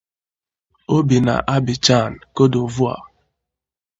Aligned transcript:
O 0.95 0.97
bi 1.07 1.17
na 1.25 1.35
Abidjan, 1.53 2.13
Côte 2.35 2.51
d'Ivoire. 2.53 3.05